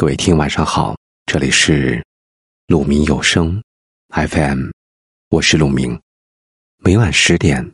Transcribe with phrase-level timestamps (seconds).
[0.00, 0.94] 各位听，晚上好，
[1.26, 2.00] 这里是
[2.68, 3.60] 鲁明有声
[4.10, 4.68] FM，
[5.28, 6.00] 我是鲁明，
[6.76, 7.68] 每晚十点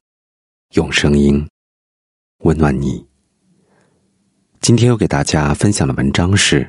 [0.73, 1.47] 用声音
[2.39, 3.07] 温暖你。
[4.63, 6.67] 今天要给大家分享的文章是：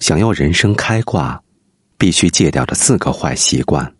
[0.00, 1.40] 想要人生开挂，
[1.96, 3.94] 必须戒掉的四个坏习惯。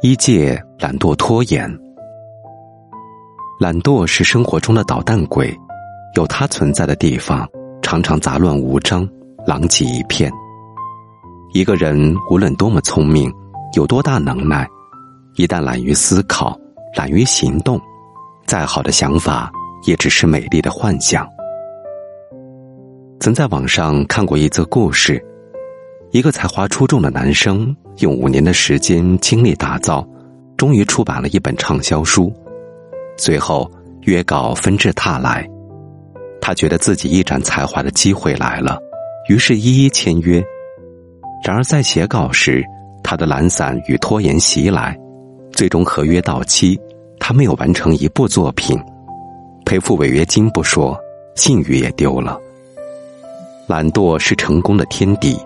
[0.00, 1.89] 一戒懒惰拖延。
[3.60, 5.54] 懒惰是生活中的捣蛋鬼，
[6.16, 7.46] 有它存在的地方，
[7.82, 9.06] 常常杂乱无章、
[9.46, 10.32] 狼藉一片。
[11.52, 13.30] 一个人无论多么聪明，
[13.76, 14.66] 有多大能耐，
[15.34, 16.58] 一旦懒于思考、
[16.96, 17.78] 懒于行动，
[18.46, 19.52] 再好的想法
[19.84, 21.28] 也只是美丽的幻想。
[23.20, 25.22] 曾在网上看过一则故事，
[26.12, 30.02] 一个才华出众的男生用五年的时间精力打造，
[30.56, 32.32] 终于出版了一本畅销书。
[33.22, 33.70] 随后，
[34.04, 35.46] 约稿纷至沓来，
[36.40, 38.78] 他觉得自己一展才华的机会来了，
[39.28, 40.42] 于是一一签约。
[41.44, 42.64] 然而在写稿时，
[43.04, 44.98] 他的懒散与拖延袭来，
[45.52, 46.80] 最终合约到期，
[47.18, 48.82] 他没有完成一部作品，
[49.66, 50.98] 赔付违约金不说，
[51.34, 52.40] 信誉也丢了。
[53.66, 55.38] 懒惰是成功的天敌，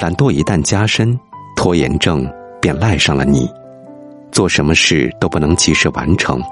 [0.00, 1.16] 懒惰一旦加深，
[1.54, 2.28] 拖延症
[2.60, 3.48] 便赖上了你，
[4.32, 6.42] 做什么事都不能及时完成。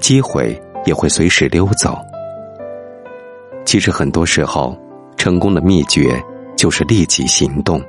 [0.00, 1.98] 机会也会随时溜走。
[3.64, 4.76] 其实很多时候，
[5.16, 6.20] 成功的秘诀
[6.56, 7.80] 就是立即行动。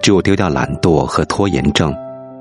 [0.00, 1.94] 只有丢掉懒惰和拖延症，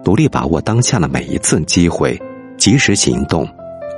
[0.05, 2.17] 努力把握当下的每一次机会，
[2.57, 3.47] 及时行动，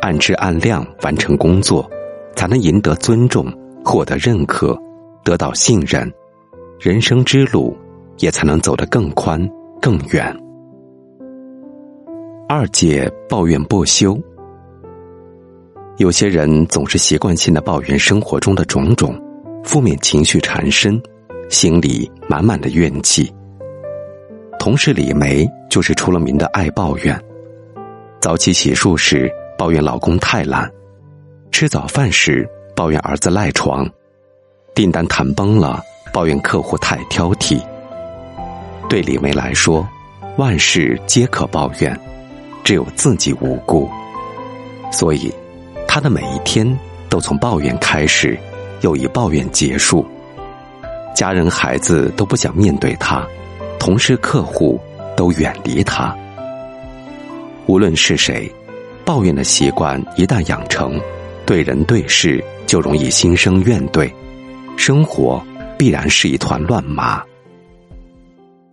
[0.02, 1.88] 按质按量完成工作，
[2.36, 3.52] 才能赢得尊重，
[3.84, 4.78] 获得认可，
[5.24, 6.12] 得到信任，
[6.80, 7.76] 人生之路
[8.20, 9.40] 也才能走得更宽
[9.82, 10.36] 更远。
[12.48, 14.18] 二姐抱怨不休。
[15.98, 19.18] 有些人总是习惯性的抱怨生活中的种种，
[19.64, 21.02] 负面情绪缠身，
[21.50, 23.34] 心里满满的怨气。
[24.60, 27.18] 同事李梅就是出了名的爱抱怨，
[28.20, 30.70] 早起洗漱时抱怨老公太懒，
[31.50, 32.46] 吃早饭时
[32.76, 33.90] 抱怨儿子赖床，
[34.74, 37.58] 订单谈崩了抱怨客户太挑剔。
[38.90, 39.88] 对李梅来说，
[40.38, 41.98] 万事皆可抱怨，
[42.66, 43.90] 只有自己无辜，
[44.92, 45.34] 所以。
[45.96, 46.68] 他的每一天
[47.08, 48.38] 都从抱怨开始，
[48.82, 50.06] 又以抱怨结束。
[51.16, 53.26] 家人、孩子都不想面对他，
[53.80, 54.78] 同事、客户
[55.16, 56.14] 都远离他。
[57.66, 58.54] 无论是谁，
[59.06, 61.00] 抱怨的习惯一旦养成，
[61.46, 64.12] 对人对事就容易心生怨怼，
[64.76, 65.42] 生活
[65.78, 67.24] 必然是一团乱麻。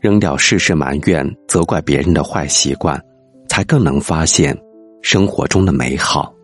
[0.01, 3.01] 扔掉事事埋怨、责怪别人的坏习惯，
[3.49, 4.59] 才更能发现
[5.03, 6.35] 生活中的美好。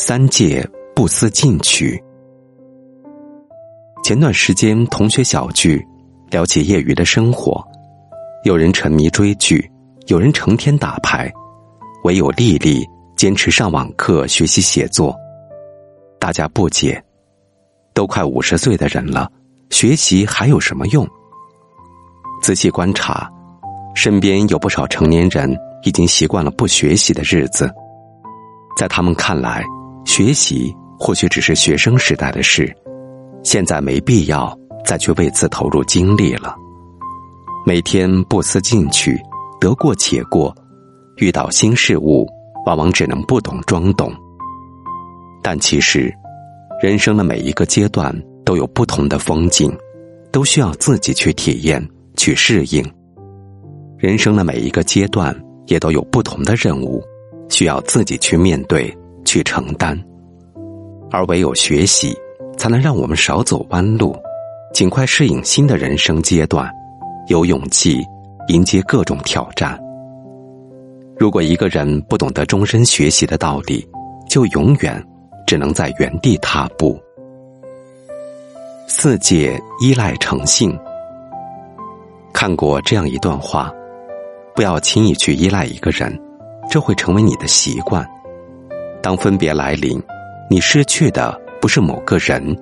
[0.00, 0.64] 三戒
[0.94, 2.00] 不思进取。
[4.04, 5.84] 前段时间同学小聚，
[6.30, 7.60] 聊起业余的生活，
[8.44, 9.68] 有人沉迷追剧，
[10.06, 11.28] 有人成天打牌，
[12.04, 12.86] 唯有丽丽
[13.16, 15.12] 坚持上网课学习写作。
[16.20, 17.02] 大家不解，
[17.92, 19.28] 都快五十岁的人了，
[19.70, 21.04] 学习还有什么用？
[22.40, 23.28] 仔细观察，
[23.96, 27.68] 身边有不少成年人已经习惯了不学习的日子，
[28.76, 29.64] 在他们看来。
[30.08, 32.74] 学习或许只是学生时代的事，
[33.44, 36.56] 现在没必要再去为此投入精力了。
[37.66, 39.20] 每天不思进取，
[39.60, 40.52] 得过且过，
[41.18, 42.26] 遇到新事物，
[42.64, 44.10] 往往只能不懂装懂。
[45.42, 46.10] 但其实，
[46.82, 48.10] 人生的每一个阶段
[48.46, 49.70] 都有不同的风景，
[50.32, 51.86] 都需要自己去体验、
[52.16, 52.82] 去适应。
[53.98, 57.04] 人生的每一个阶段也都有不同的任务，
[57.50, 58.92] 需要自己去面对。
[59.38, 59.96] 去承担，
[61.12, 62.12] 而唯有学习，
[62.56, 64.16] 才能让我们少走弯路，
[64.74, 66.68] 尽快适应新的人生阶段，
[67.28, 68.04] 有勇气
[68.48, 69.78] 迎接各种挑战。
[71.16, 73.88] 如果一个人不懂得终身学习的道理，
[74.28, 75.00] 就永远
[75.46, 76.98] 只能在原地踏步。
[78.88, 80.76] 四戒依赖成性。
[82.32, 83.72] 看过这样一段话：
[84.52, 86.12] 不要轻易去依赖一个人，
[86.68, 88.04] 这会成为你的习惯。
[89.08, 89.98] 当分别来临，
[90.50, 92.54] 你失去的不是某个人，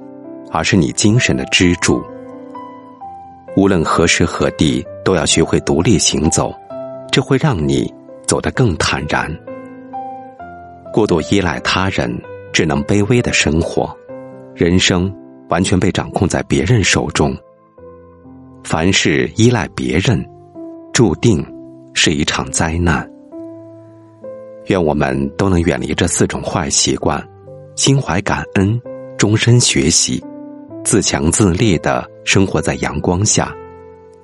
[0.52, 2.00] 而是你精神的支柱。
[3.56, 6.54] 无论何时何地，都要学会独立行走，
[7.10, 7.93] 这会让你
[8.28, 9.28] 走得更坦然。
[10.93, 12.16] 过度依赖他人，
[12.52, 13.93] 只能卑微的生活，
[14.54, 15.12] 人生
[15.48, 17.37] 完全被掌控在别人手中。
[18.62, 20.25] 凡事依赖别人，
[20.93, 21.44] 注定
[21.93, 23.04] 是一场灾难。
[24.67, 27.23] 愿我们都能远离这四种坏习惯，
[27.77, 28.81] 心怀感恩，
[29.17, 30.23] 终身学习，
[30.85, 33.55] 自强自立的生活在阳光下，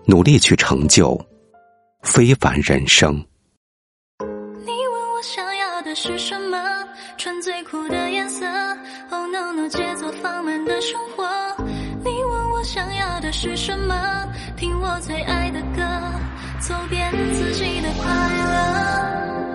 [0.05, 1.19] 努力去成就
[2.03, 3.15] 非凡人生。
[4.19, 6.59] 你问我想要的是什么？
[7.17, 8.44] 穿最酷的颜色。
[9.11, 11.25] Oh no no，节奏放慢的生活。
[12.05, 13.94] 你问我想要的是什么？
[14.56, 15.83] 听我最爱的歌，
[16.59, 19.51] 走遍自己的快乐。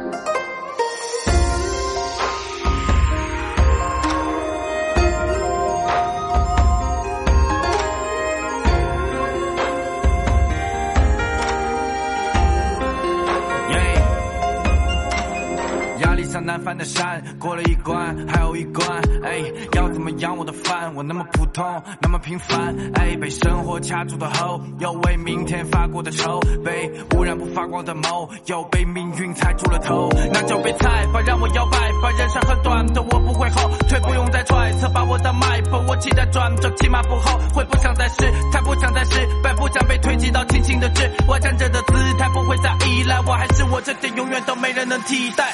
[16.68, 18.86] 翻的山过了一关，还有一关。
[19.24, 19.42] 哎，
[19.72, 20.94] 要怎么养我的饭？
[20.96, 21.64] 我那么普通，
[22.02, 22.76] 那么平凡。
[22.96, 26.42] 哎，被生活卡住的喉，要为明天发过的愁。
[26.66, 30.10] 被污染不发光的眸，又被命运踩住了头。
[30.34, 32.12] 那就被踩吧，让我摇摆吧。
[32.20, 34.90] 人生很短的，我不会后退，不用再揣测。
[34.90, 37.64] 把我的脉搏，我期待转折，起码不后悔。
[37.64, 41.10] 不想再试，太不想再失败，不想被推挤到清醒的痣。
[41.30, 45.54] 我站着的姿态不会再依赖，我还是我，这点永远都没人能替代。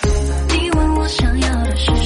[0.75, 2.02] 问我想要的是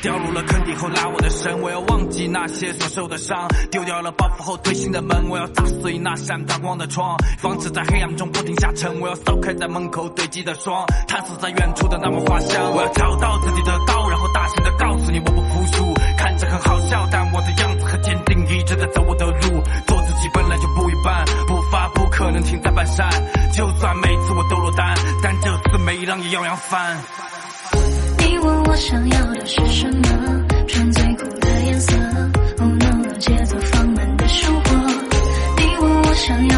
[0.00, 9.00] 掉入了坑底后拉我的绳，我要忘记那些所受的伤，丢掉了包袱后推新的门，我要砸碎那扇打光的窗，防止在黑暗中不停下沉。
[9.00, 12.72] 我要扫开在门口堆积的霜，探索在远处的那抹花香。
[12.72, 15.94] 我要找到自己的刀，然后大声的告诉你我不服输。
[16.16, 19.62] 看着很好笑，但我的样子很坚定，一直在走我的路。
[19.86, 23.08] 做自己本来就不一般，步伐不可能停在半山。
[23.52, 27.27] 就算每次我都落单，但这次每一浪也要扬帆。
[28.66, 30.44] 我想要的是什么？
[30.66, 31.96] 穿最酷的颜色。
[32.58, 34.76] Oh no no，节奏放慢的生活。
[35.56, 36.57] 你问我想要